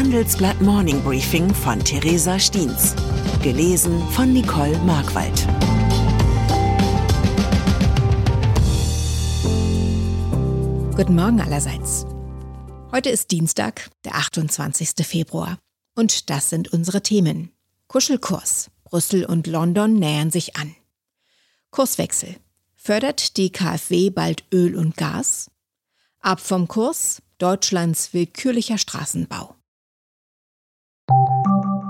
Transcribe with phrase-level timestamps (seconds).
[0.00, 2.94] Handelsblatt Morning Briefing von Theresa Stiens.
[3.42, 5.46] Gelesen von Nicole Markwald.
[10.96, 12.06] Guten Morgen allerseits.
[12.90, 15.06] Heute ist Dienstag, der 28.
[15.06, 15.58] Februar.
[15.94, 17.52] Und das sind unsere Themen.
[17.86, 18.70] Kuschelkurs.
[18.84, 20.74] Brüssel und London nähern sich an.
[21.72, 22.36] Kurswechsel.
[22.74, 25.50] Fördert die KfW bald Öl und Gas?
[26.20, 29.59] Ab vom Kurs Deutschlands willkürlicher Straßenbau.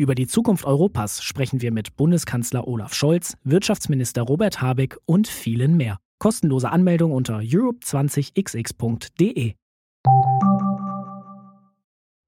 [0.00, 5.76] Über die Zukunft Europas sprechen wir mit Bundeskanzler Olaf Scholz, Wirtschaftsminister Robert Habeck und vielen
[5.76, 5.98] mehr.
[6.20, 9.54] Kostenlose Anmeldung unter europe20xx.de.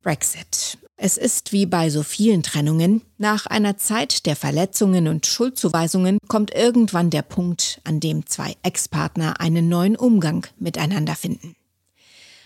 [0.02, 0.78] Brexit.
[0.96, 6.52] Es ist wie bei so vielen Trennungen, nach einer Zeit der Verletzungen und Schuldzuweisungen kommt
[6.52, 11.54] irgendwann der Punkt, an dem zwei Ex-Partner einen neuen Umgang miteinander finden.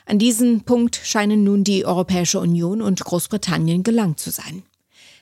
[0.04, 4.64] An diesen Punkt scheinen nun die Europäische Union und Großbritannien gelangt zu sein.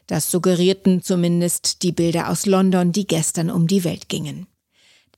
[0.07, 4.47] Das suggerierten zumindest die Bilder aus London, die gestern um die Welt gingen.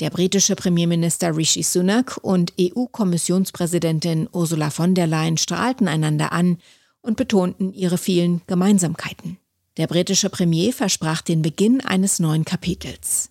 [0.00, 6.58] Der britische Premierminister Rishi Sunak und EU-Kommissionspräsidentin Ursula von der Leyen strahlten einander an
[7.00, 9.38] und betonten ihre vielen Gemeinsamkeiten.
[9.76, 13.30] Der britische Premier versprach den Beginn eines neuen Kapitels.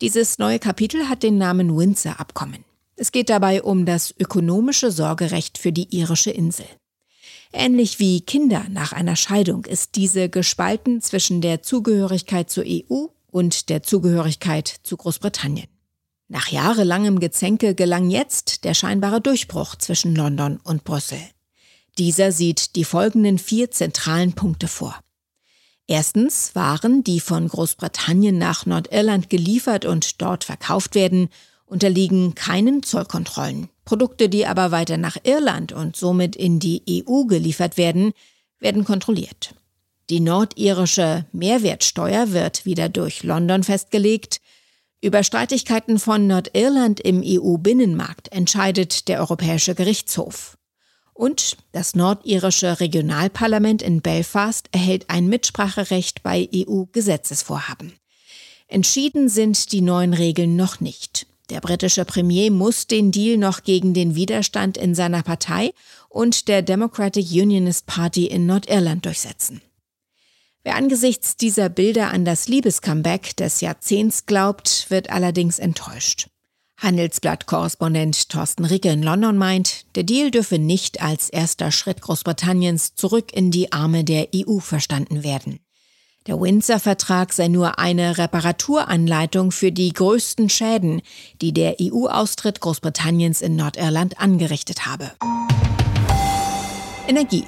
[0.00, 2.64] Dieses neue Kapitel hat den Namen Windsor-Abkommen.
[2.94, 6.66] Es geht dabei um das ökonomische Sorgerecht für die irische Insel.
[7.52, 13.68] Ähnlich wie Kinder nach einer Scheidung ist diese gespalten zwischen der Zugehörigkeit zur EU und
[13.70, 15.68] der Zugehörigkeit zu Großbritannien.
[16.28, 21.20] Nach jahrelangem Gezänke gelang jetzt der scheinbare Durchbruch zwischen London und Brüssel.
[21.96, 24.94] Dieser sieht die folgenden vier zentralen Punkte vor.
[25.86, 31.30] Erstens Waren, die von Großbritannien nach Nordirland geliefert und dort verkauft werden,
[31.68, 33.68] unterliegen keinen Zollkontrollen.
[33.84, 38.12] Produkte, die aber weiter nach Irland und somit in die EU geliefert werden,
[38.58, 39.54] werden kontrolliert.
[40.10, 44.40] Die nordirische Mehrwertsteuer wird wieder durch London festgelegt.
[45.00, 50.56] Über Streitigkeiten von Nordirland im EU-Binnenmarkt entscheidet der Europäische Gerichtshof.
[51.12, 57.92] Und das nordirische Regionalparlament in Belfast erhält ein Mitspracherecht bei EU-Gesetzesvorhaben.
[58.66, 61.27] Entschieden sind die neuen Regeln noch nicht.
[61.50, 65.72] Der britische Premier muss den Deal noch gegen den Widerstand in seiner Partei
[66.08, 69.62] und der Democratic Unionist Party in Nordirland durchsetzen.
[70.62, 76.28] Wer angesichts dieser Bilder an das Liebescomeback des Jahrzehnts glaubt, wird allerdings enttäuscht.
[76.78, 83.32] Handelsblatt-Korrespondent Thorsten Ricke in London meint, der Deal dürfe nicht als erster Schritt Großbritanniens zurück
[83.32, 85.58] in die Arme der EU verstanden werden.
[86.28, 91.00] Der Windsor-Vertrag sei nur eine Reparaturanleitung für die größten Schäden,
[91.40, 95.10] die der EU-Austritt Großbritanniens in Nordirland angerichtet habe.
[97.08, 97.44] Energie.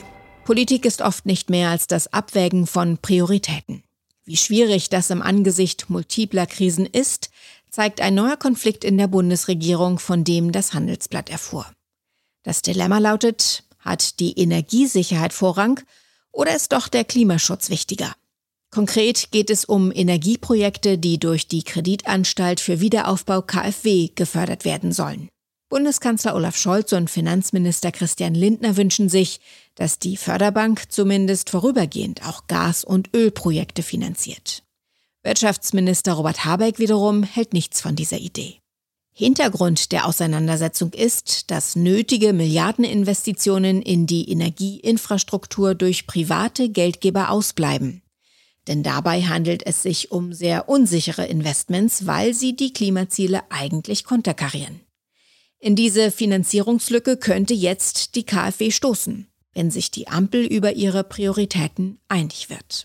[0.47, 3.83] Politik ist oft nicht mehr als das Abwägen von Prioritäten.
[4.25, 7.29] Wie schwierig das im Angesicht multipler Krisen ist,
[7.69, 11.67] zeigt ein neuer Konflikt in der Bundesregierung, von dem das Handelsblatt erfuhr.
[12.45, 15.81] Das Dilemma lautet, hat die Energiesicherheit Vorrang
[16.33, 18.15] oder ist doch der Klimaschutz wichtiger?
[18.70, 25.28] Konkret geht es um Energieprojekte, die durch die Kreditanstalt für Wiederaufbau KfW gefördert werden sollen.
[25.69, 29.41] Bundeskanzler Olaf Scholz und Finanzminister Christian Lindner wünschen sich,
[29.75, 34.62] dass die Förderbank zumindest vorübergehend auch Gas- und Ölprojekte finanziert.
[35.22, 38.58] Wirtschaftsminister Robert Habeck wiederum hält nichts von dieser Idee.
[39.12, 48.02] Hintergrund der Auseinandersetzung ist, dass nötige Milliardeninvestitionen in die Energieinfrastruktur durch private Geldgeber ausbleiben.
[48.69, 54.81] Denn dabei handelt es sich um sehr unsichere Investments, weil sie die Klimaziele eigentlich konterkarieren.
[55.59, 61.99] In diese Finanzierungslücke könnte jetzt die KfW stoßen, wenn sich die Ampel über ihre Prioritäten
[62.09, 62.85] einig wird.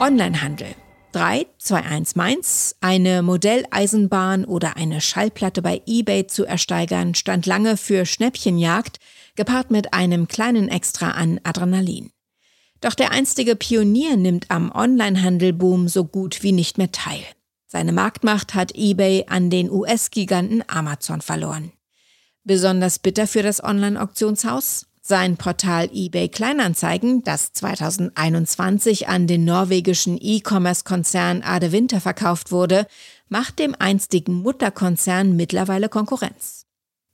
[0.00, 0.74] Onlinehandel.
[1.12, 2.74] 3, 2, 1 Mainz.
[2.80, 8.98] Eine Modelleisenbahn oder eine Schallplatte bei eBay zu ersteigern stand lange für Schnäppchenjagd,
[9.36, 12.10] gepaart mit einem kleinen Extra an Adrenalin.
[12.84, 17.22] Doch der einstige Pionier nimmt am Onlinehandelboom so gut wie nicht mehr teil.
[17.66, 21.72] Seine Marktmacht hat eBay an den US-Giganten Amazon verloren.
[22.44, 24.84] Besonders bitter für das Online-Auktionshaus?
[25.00, 32.86] Sein Portal eBay Kleinanzeigen, das 2021 an den norwegischen E-Commerce-Konzern Ade Winter verkauft wurde,
[33.30, 36.63] macht dem einstigen Mutterkonzern mittlerweile Konkurrenz.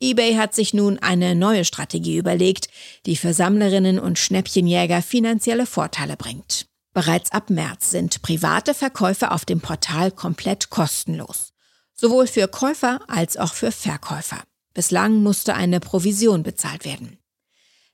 [0.02, 2.68] eBay hat sich nun eine neue Strategie überlegt,
[3.04, 6.66] die für Sammlerinnen und Schnäppchenjäger finanzielle Vorteile bringt.
[6.94, 11.52] Bereits ab März sind private Verkäufe auf dem Portal komplett kostenlos.
[11.94, 14.42] Sowohl für Käufer als auch für Verkäufer.
[14.72, 17.18] Bislang musste eine Provision bezahlt werden.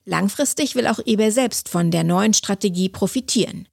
[0.04, 3.68] Langfristig will auch eBay selbst von der neuen Strategie profitieren.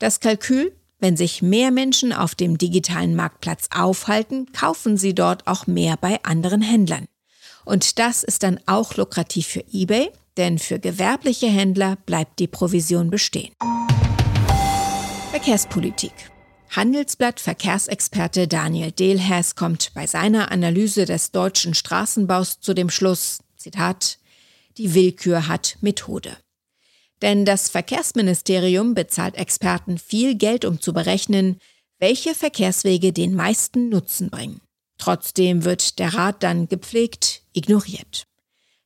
[0.00, 5.68] Das Kalkül, wenn sich mehr Menschen auf dem digitalen Marktplatz aufhalten, kaufen sie dort auch
[5.68, 7.06] mehr bei anderen Händlern.
[7.66, 13.10] Und das ist dann auch lukrativ für eBay, denn für gewerbliche Händler bleibt die Provision
[13.10, 13.52] bestehen.
[15.32, 16.12] Verkehrspolitik.
[16.70, 24.18] Handelsblatt Verkehrsexperte Daniel Delhas kommt bei seiner Analyse des deutschen Straßenbaus zu dem Schluss, Zitat,
[24.78, 26.36] die Willkür hat Methode.
[27.20, 31.58] Denn das Verkehrsministerium bezahlt Experten viel Geld, um zu berechnen,
[31.98, 34.60] welche Verkehrswege den meisten Nutzen bringen.
[34.98, 38.26] Trotzdem wird der Rat dann gepflegt ignoriert.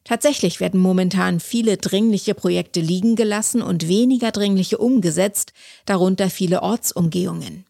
[0.05, 5.53] Tatsächlich werden momentan viele dringliche Projekte liegen gelassen und weniger dringliche umgesetzt,
[5.85, 7.67] darunter viele Ortsumgehungen.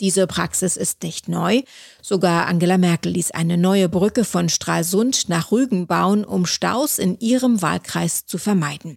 [0.00, 1.62] Diese Praxis ist nicht neu.
[2.02, 7.18] Sogar Angela Merkel ließ eine neue Brücke von Stralsund nach Rügen bauen, um Staus in
[7.18, 8.96] ihrem Wahlkreis zu vermeiden.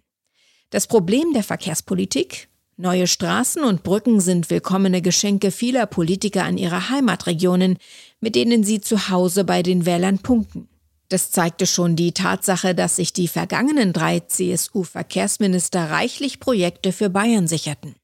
[0.70, 2.48] Das Problem der Verkehrspolitik?
[2.76, 7.78] Neue Straßen und Brücken sind willkommene Geschenke vieler Politiker an ihre Heimatregionen,
[8.20, 10.68] mit denen sie zu Hause bei den Wählern punkten.
[11.12, 17.46] Das zeigte schon die Tatsache, dass sich die vergangenen drei CSU-Verkehrsminister reichlich Projekte für Bayern
[17.46, 17.96] sicherten.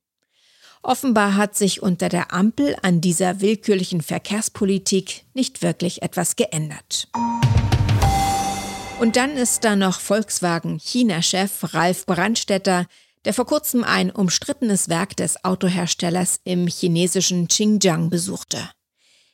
[0.82, 7.08] Offenbar hat sich unter der Ampel an dieser willkürlichen Verkehrspolitik nicht wirklich etwas geändert.
[9.00, 12.84] Und dann ist da noch Volkswagen China-Chef Ralf Brandstetter,
[13.25, 18.69] der vor kurzem ein umstrittenes Werk des Autoherstellers im chinesischen Xinjiang besuchte.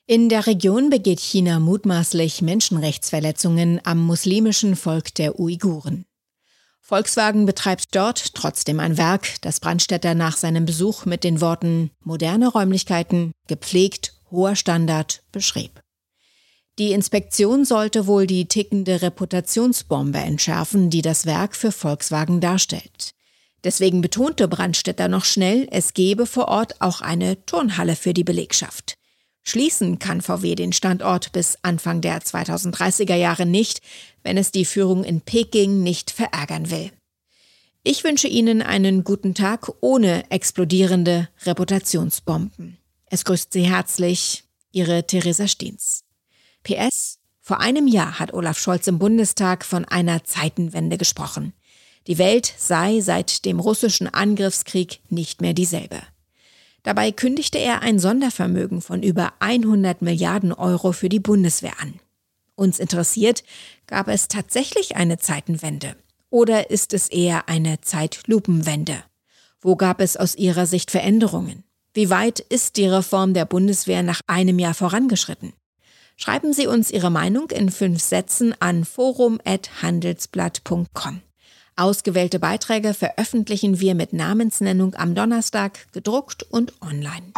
[0.07, 6.05] In der Region begeht China mutmaßlich Menschenrechtsverletzungen am muslimischen Volk der Uiguren.
[6.83, 12.49] Volkswagen betreibt dort trotzdem ein Werk, das Brandstätter nach seinem Besuch mit den Worten moderne
[12.49, 15.81] Räumlichkeiten, gepflegt, hoher Standard beschrieb.
[16.79, 23.13] Die Inspektion sollte wohl die tickende Reputationsbombe entschärfen, die das Werk für Volkswagen darstellt.
[23.65, 28.99] Deswegen betonte Brandstätter noch schnell, es gebe vor Ort auch eine Turnhalle für die Belegschaft.
[29.45, 33.83] Schließen kann VW den Standort bis Anfang der 2030er Jahre nicht,
[34.23, 36.91] wenn es die Führung in Peking nicht verärgern will.
[37.83, 42.79] Ich wünsche Ihnen einen guten Tag ohne explodierende Reputationsbomben.
[43.11, 46.05] Es grüßt Sie herzlich, Ihre Theresa Stiens.
[46.63, 51.53] PS Vor einem Jahr hat Olaf Scholz im Bundestag von einer Zeitenwende gesprochen.
[52.07, 56.01] Die Welt sei seit dem russischen Angriffskrieg nicht mehr dieselbe.
[56.85, 61.95] Dabei kündigte er ein Sondervermögen von über 100 Milliarden Euro für die Bundeswehr an.
[62.55, 63.43] Uns interessiert,
[63.87, 65.97] gab es tatsächlich eine Zeitenwende?
[66.31, 69.03] Oder ist es eher eine Zeitlupenwende?
[69.61, 71.65] Wo gab es aus Ihrer Sicht Veränderungen?
[71.95, 75.53] Wie weit ist die Reform der Bundeswehr nach einem Jahr vorangeschritten?
[76.17, 81.23] Schreiben Sie uns Ihre Meinung in fünf Sätzen an forum.handelsblatt.com.
[81.77, 87.33] Ausgewählte Beiträge veröffentlichen wir mit Namensnennung am Donnerstag, gedruckt und online.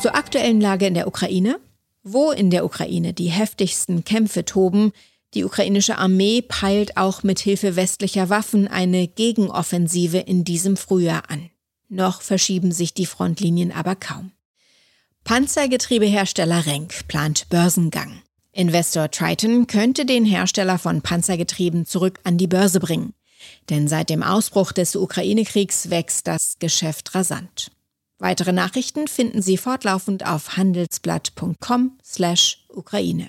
[0.00, 1.58] Zur aktuellen Lage in der Ukraine.
[2.04, 4.92] Wo in der Ukraine die heftigsten Kämpfe toben,
[5.34, 11.50] die ukrainische Armee peilt auch mit Hilfe westlicher Waffen eine Gegenoffensive in diesem Frühjahr an.
[11.88, 14.30] Noch verschieben sich die Frontlinien aber kaum.
[15.24, 18.22] Panzergetriebehersteller Renk plant Börsengang.
[18.56, 23.12] Investor Triton könnte den Hersteller von Panzergetrieben zurück an die Börse bringen.
[23.68, 27.70] Denn seit dem Ausbruch des Ukraine-Kriegs wächst das Geschäft rasant.
[28.18, 33.28] Weitere Nachrichten finden Sie fortlaufend auf handelsblatt.com/Ukraine.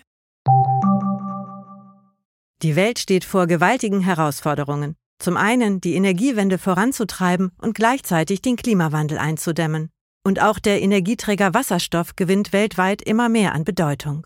[2.61, 4.95] Die Welt steht vor gewaltigen Herausforderungen.
[5.19, 9.89] Zum einen die Energiewende voranzutreiben und gleichzeitig den Klimawandel einzudämmen.
[10.23, 14.25] Und auch der Energieträger Wasserstoff gewinnt weltweit immer mehr an Bedeutung.